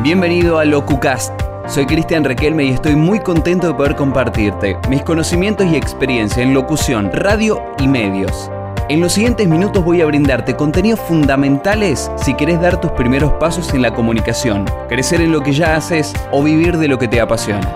[0.00, 1.32] Bienvenido a LocuCast.
[1.66, 6.54] Soy Cristian Requelme y estoy muy contento de poder compartirte mis conocimientos y experiencia en
[6.54, 8.48] locución, radio y medios.
[8.88, 13.74] En los siguientes minutos voy a brindarte contenidos fundamentales si querés dar tus primeros pasos
[13.74, 17.20] en la comunicación, crecer en lo que ya haces o vivir de lo que te
[17.20, 17.68] apasiona.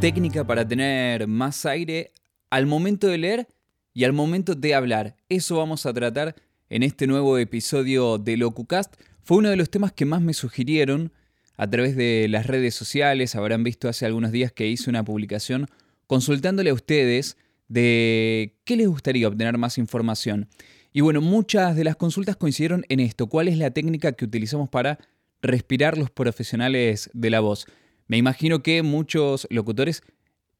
[0.00, 2.10] Técnica para tener más aire
[2.48, 3.48] al momento de leer
[3.92, 5.14] y al momento de hablar.
[5.28, 6.34] Eso vamos a tratar
[6.70, 8.94] en este nuevo episodio de LocuCast
[9.24, 11.12] fue uno de los temas que más me sugirieron
[11.56, 13.34] a través de las redes sociales.
[13.34, 15.68] Habrán visto hace algunos días que hice una publicación
[16.06, 17.36] consultándole a ustedes
[17.68, 20.48] de qué les gustaría obtener más información.
[20.92, 23.28] Y bueno, muchas de las consultas coincidieron en esto.
[23.28, 24.98] ¿Cuál es la técnica que utilizamos para
[25.40, 27.66] respirar los profesionales de la voz?
[28.08, 30.02] Me imagino que muchos locutores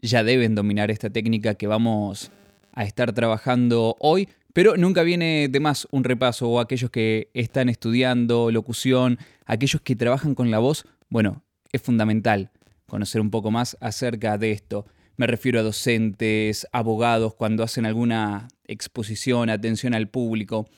[0.01, 2.31] ya deben dominar esta técnica que vamos
[2.73, 7.69] a estar trabajando hoy, pero nunca viene de más un repaso o aquellos que están
[7.69, 12.51] estudiando locución, aquellos que trabajan con la voz, bueno, es fundamental
[12.87, 14.87] conocer un poco más acerca de esto.
[15.17, 20.69] Me refiero a docentes, abogados, cuando hacen alguna exposición, atención al público.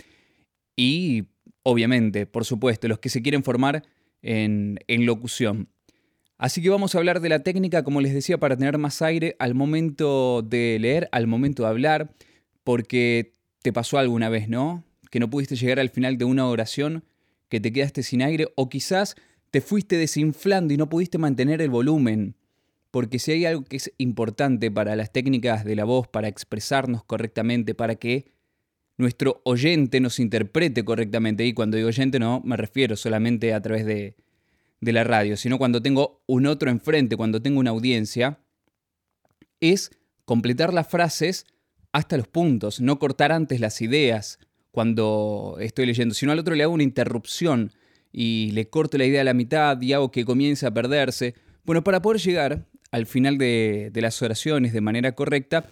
[0.77, 1.25] Y,
[1.63, 3.85] obviamente, por supuesto, los que se quieren formar
[4.21, 5.69] en, en locución.
[6.39, 9.37] Así que vamos a hablar de la técnica, como les decía, para tener más aire
[9.39, 12.11] al momento de leer, al momento de hablar,
[12.65, 13.33] porque
[13.63, 14.85] te pasó alguna vez, ¿no?
[15.11, 17.05] Que no pudiste llegar al final de una oración,
[17.49, 19.15] que te quedaste sin aire o quizás
[19.51, 22.35] te fuiste desinflando y no pudiste mantener el volumen.
[22.91, 27.05] Porque si hay algo que es importante para las técnicas de la voz, para expresarnos
[27.05, 28.33] correctamente, para que
[28.99, 33.87] nuestro oyente nos interprete correctamente, y cuando digo oyente no me refiero solamente a través
[33.87, 34.17] de,
[34.81, 38.41] de la radio, sino cuando tengo un otro enfrente, cuando tengo una audiencia,
[39.61, 39.91] es
[40.25, 41.47] completar las frases
[41.93, 44.39] hasta los puntos, no cortar antes las ideas
[44.71, 47.73] cuando estoy leyendo, sino al otro le hago una interrupción
[48.11, 51.35] y le corto la idea a la mitad y hago que comience a perderse.
[51.65, 55.69] Bueno, para poder llegar al final de, de las oraciones de manera correcta,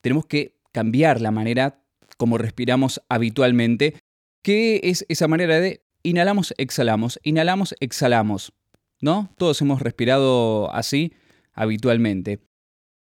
[0.00, 1.82] tenemos que cambiar la manera
[2.16, 3.94] como respiramos habitualmente,
[4.42, 8.52] que es esa manera de inhalamos, exhalamos, inhalamos, exhalamos.
[9.00, 9.34] ¿No?
[9.36, 11.12] Todos hemos respirado así
[11.52, 12.40] habitualmente.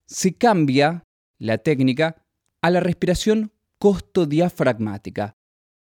[0.08, 1.04] Se cambia
[1.38, 2.25] la técnica
[2.66, 5.38] a la respiración costo-diafragmática,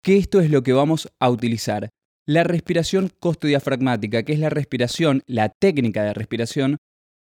[0.01, 1.91] que esto es lo que vamos a utilizar.
[2.25, 6.77] La respiración costo-diafragmática, que es la respiración, la técnica de respiración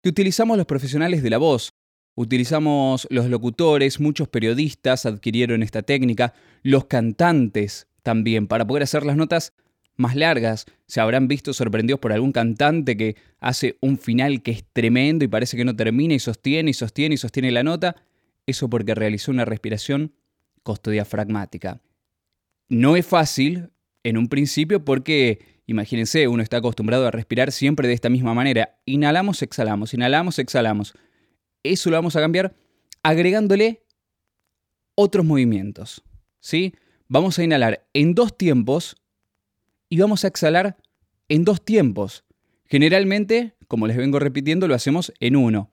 [0.02, 1.70] que utilizamos los profesionales de la voz.
[2.16, 9.18] Utilizamos los locutores, muchos periodistas adquirieron esta técnica, los cantantes también, para poder hacer las
[9.18, 9.54] notas
[9.98, 10.66] más largas.
[10.88, 15.28] Se habrán visto sorprendidos por algún cantante que hace un final que es tremendo y
[15.28, 17.96] parece que no termina y sostiene y sostiene y sostiene la nota.
[18.46, 20.14] Eso porque realizó una respiración
[20.64, 21.82] costodiafragmática.
[22.70, 23.70] No es fácil
[24.04, 28.80] en un principio porque, imagínense, uno está acostumbrado a respirar siempre de esta misma manera.
[28.86, 30.94] Inhalamos, exhalamos, inhalamos, exhalamos.
[31.64, 32.56] Eso lo vamos a cambiar
[33.04, 33.84] agregándole
[34.96, 36.04] otros movimientos.
[36.40, 36.76] ¿sí?
[37.08, 38.98] Vamos a inhalar en dos tiempos
[39.90, 40.78] y vamos a exhalar
[41.30, 42.26] en dos tiempos.
[42.66, 45.72] Generalmente, como les vengo repitiendo, lo hacemos en uno.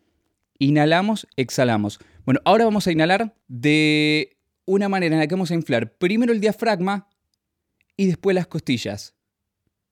[0.59, 1.99] Inhalamos, exhalamos.
[2.31, 6.33] Bueno, ahora vamos a inhalar de una manera en la que vamos a inflar primero
[6.33, 7.09] el diafragma
[7.97, 9.17] y después las costillas.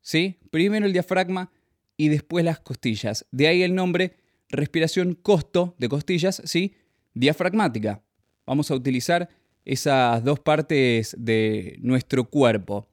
[0.01, 0.39] ¿Sí?
[0.53, 1.51] Primero el diafragma
[1.97, 3.27] y después las costillas.
[3.33, 4.19] De ahí el nombre
[4.51, 6.77] respiración costo de costillas, ¿sí?
[7.13, 8.05] Diafragmática.
[8.47, 9.29] Vamos a utilizar
[9.65, 12.87] esas dos partes de nuestro cuerpo.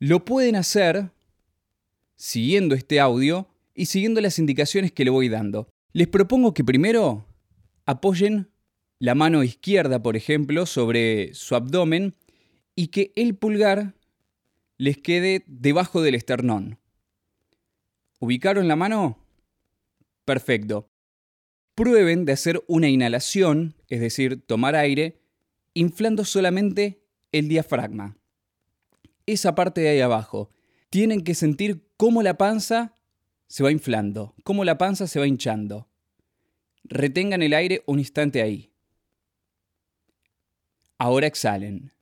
[0.00, 1.12] Lo pueden hacer
[2.16, 5.68] siguiendo este audio y siguiendo las indicaciones que le voy dando.
[5.92, 7.24] Les propongo que primero
[7.86, 8.50] apoyen
[8.98, 12.14] la mano izquierda, por ejemplo, sobre su abdomen
[12.74, 13.94] y que el pulgar
[14.76, 16.78] les quede debajo del esternón.
[18.18, 19.18] ¿Ubicaron la mano?
[20.24, 20.90] Perfecto.
[21.74, 25.20] Prueben de hacer una inhalación, es decir, tomar aire,
[25.74, 28.16] inflando solamente el diafragma.
[29.26, 30.50] Esa parte de ahí abajo.
[30.88, 32.94] Tienen que sentir cómo la panza
[33.46, 35.88] se va inflando, cómo la panza se va hinchando.
[36.88, 38.70] Retengan el aire un instante ahí.
[40.98, 41.92] Ahora exhalen.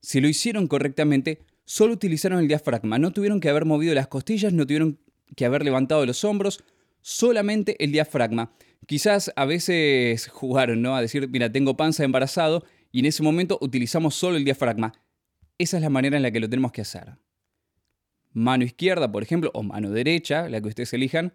[0.00, 2.98] Si lo hicieron correctamente, solo utilizaron el diafragma.
[2.98, 4.98] No tuvieron que haber movido las costillas, no tuvieron
[5.36, 6.64] que haber levantado los hombros,
[7.00, 8.52] solamente el diafragma.
[8.86, 10.96] Quizás a veces jugaron, ¿no?
[10.96, 14.92] A decir, mira, tengo panza embarazado y en ese momento utilizamos solo el diafragma.
[15.58, 17.16] Esa es la manera en la que lo tenemos que hacer.
[18.32, 21.34] Mano izquierda, por ejemplo, o mano derecha, la que ustedes elijan,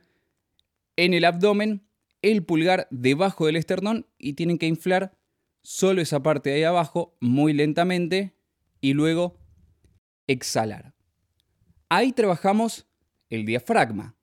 [0.97, 1.87] en el abdomen,
[2.21, 5.17] el pulgar debajo del esternón y tienen que inflar
[5.61, 8.35] solo esa parte de ahí abajo muy lentamente
[8.81, 9.37] y luego
[10.27, 10.93] exhalar.
[11.89, 12.85] Ahí trabajamos
[13.29, 14.15] el diafragma.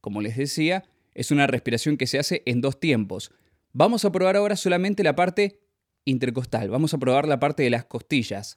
[0.00, 0.84] Como les decía,
[1.14, 3.32] es una respiración que se hace en dos tiempos.
[3.72, 5.60] Vamos a probar ahora solamente la parte
[6.04, 8.56] intercostal, vamos a probar la parte de las costillas.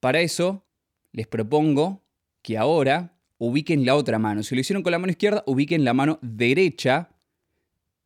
[0.00, 0.66] Para eso,
[1.12, 2.02] les propongo
[2.42, 4.42] que ahora ubiquen la otra mano.
[4.42, 7.10] Si lo hicieron con la mano izquierda, ubiquen la mano derecha,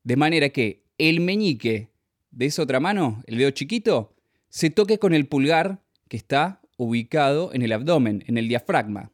[0.02, 1.90] de manera que el meñique
[2.30, 4.14] de esa otra mano, el dedo chiquito,
[4.48, 9.12] se toque con el pulgar que está ubicado en el abdomen, en el diafragma.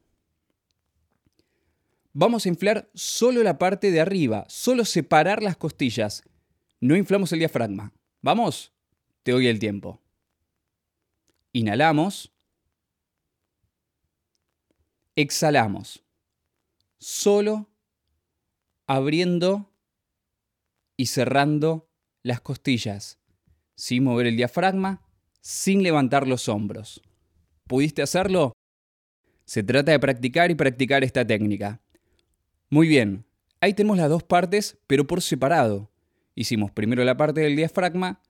[2.13, 6.23] Vamos a inflar solo la parte de arriba, solo separar las costillas.
[6.81, 7.93] No inflamos el diafragma.
[8.23, 8.73] ¿Vamos?
[9.23, 10.01] Te doy el tiempo.
[11.53, 12.33] Inhalamos.
[15.15, 16.06] Exhalamos.
[16.99, 17.69] Solo
[18.87, 19.71] abriendo
[20.97, 21.89] y cerrando
[22.23, 23.19] las costillas,
[23.75, 25.03] sin mover el diafragma,
[25.41, 27.03] sin levantar los hombros.
[27.67, 28.53] ¿Pudiste hacerlo?
[29.45, 31.81] Se trata de practicar y practicar esta técnica.
[32.71, 33.27] Muy bien,
[33.61, 35.91] ahí tenemos las dos partes, pero por separado.
[36.35, 38.21] Hicimos primero la parte del diafragma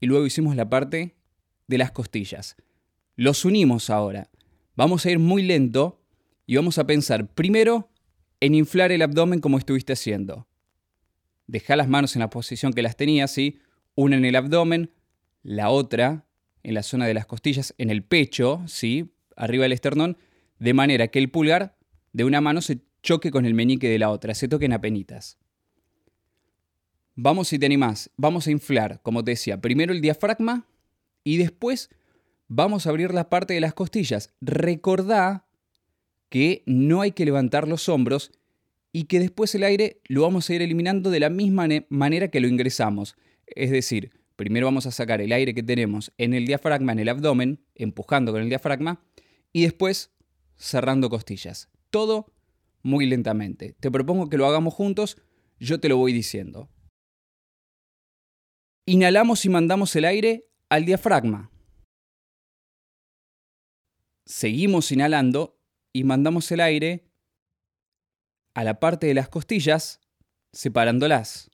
[0.00, 1.16] y luego hicimos la parte
[1.66, 2.56] de las costillas.
[3.16, 4.30] Los unimos ahora.
[4.74, 6.02] Vamos a ir muy lento
[6.46, 7.88] y vamos a pensar primero
[8.40, 10.46] en inflar el abdomen como estuviste haciendo.
[11.46, 13.60] Deja las manos en la posición que las tenías, ¿sí?
[13.94, 14.90] Una en el abdomen,
[15.42, 16.26] la otra
[16.62, 19.14] en la zona de las costillas, en el pecho, ¿sí?
[19.36, 20.18] Arriba del esternón,
[20.58, 21.76] de manera que el pulgar
[22.12, 25.38] de una mano se choque con el meñique de la otra, se toquen a penitas.
[27.14, 30.66] Vamos, si te animás, vamos a inflar, como te decía, primero el diafragma
[31.22, 31.88] y después
[32.48, 34.34] vamos a abrir la parte de las costillas.
[34.40, 35.45] Recordá
[36.28, 38.32] que no hay que levantar los hombros
[38.92, 42.40] y que después el aire lo vamos a ir eliminando de la misma manera que
[42.40, 43.16] lo ingresamos.
[43.46, 47.08] Es decir, primero vamos a sacar el aire que tenemos en el diafragma, en el
[47.08, 49.02] abdomen, empujando con el diafragma,
[49.52, 50.12] y después
[50.56, 51.68] cerrando costillas.
[51.90, 52.32] Todo
[52.82, 53.74] muy lentamente.
[53.80, 55.18] Te propongo que lo hagamos juntos,
[55.58, 56.70] yo te lo voy diciendo.
[58.86, 61.50] Inhalamos y mandamos el aire al diafragma.
[64.24, 65.55] Seguimos inhalando
[65.96, 67.10] y mandamos el aire
[68.52, 69.98] a la parte de las costillas,
[70.52, 71.50] separándolas.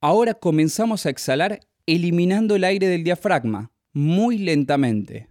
[0.00, 5.28] Ahora comenzamos a exhalar eliminando el aire del diafragma, muy lentamente.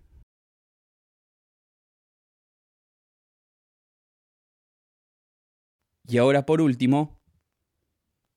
[6.06, 7.18] Y ahora por último,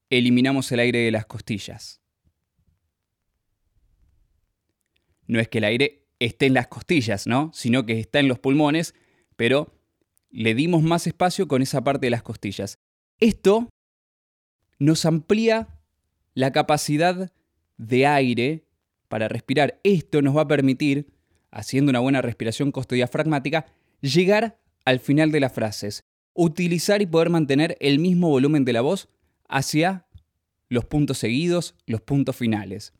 [0.08, 2.00] eliminamos el aire de las costillas.
[5.26, 7.50] No es que el aire esté en las costillas, ¿no?
[7.52, 8.94] Sino que está en los pulmones,
[9.36, 9.72] pero
[10.30, 12.78] le dimos más espacio con esa parte de las costillas.
[13.20, 13.68] Esto
[14.78, 15.68] nos amplía
[16.34, 17.32] la capacidad
[17.76, 18.64] de aire
[19.08, 19.80] para respirar.
[19.84, 21.12] Esto nos va a permitir,
[21.50, 23.66] haciendo una buena respiración costodiafragmática,
[24.00, 26.02] llegar al final de las frases,
[26.34, 29.08] utilizar y poder mantener el mismo volumen de la voz
[29.48, 30.06] hacia
[30.68, 32.92] los puntos seguidos, los puntos finales.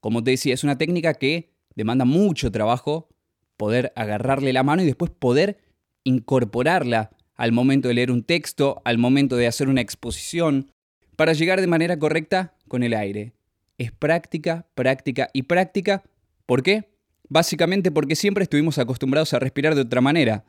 [0.00, 3.08] Como te decía, es una técnica que demanda mucho trabajo
[3.56, 5.58] poder agarrarle la mano y después poder
[6.04, 10.72] incorporarla al momento de leer un texto, al momento de hacer una exposición,
[11.16, 13.32] para llegar de manera correcta con el aire.
[13.78, 16.02] Es práctica, práctica y práctica.
[16.44, 16.90] ¿Por qué?
[17.28, 20.44] Básicamente porque siempre estuvimos acostumbrados a respirar de otra manera.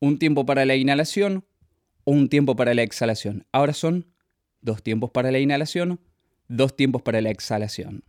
[0.00, 1.44] Un tiempo para la inhalación,
[2.04, 3.46] un tiempo para la exhalación.
[3.52, 4.06] Ahora son
[4.60, 6.00] dos tiempos para la inhalación,
[6.48, 8.02] dos tiempos para la exhalación.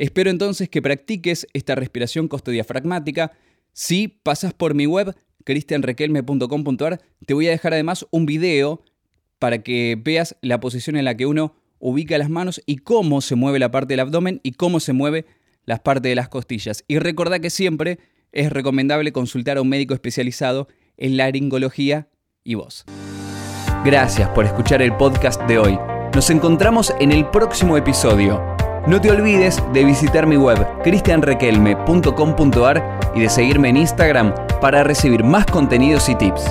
[0.00, 3.32] Espero entonces que practiques esta respiración costodiafragmática.
[3.74, 5.14] Si pasas por mi web,
[5.44, 8.82] cristianrequelme.com.ar, te voy a dejar además un video
[9.38, 13.34] para que veas la posición en la que uno ubica las manos y cómo se
[13.34, 15.26] mueve la parte del abdomen y cómo se mueve
[15.66, 16.82] las partes de las costillas.
[16.88, 17.98] Y recuerda que siempre
[18.32, 22.08] es recomendable consultar a un médico especializado en laringología
[22.42, 22.86] y voz.
[23.84, 25.78] Gracias por escuchar el podcast de hoy.
[26.14, 28.59] Nos encontramos en el próximo episodio.
[28.86, 35.22] No te olvides de visitar mi web cristianrequelme.com.ar y de seguirme en Instagram para recibir
[35.22, 36.50] más contenidos y tips.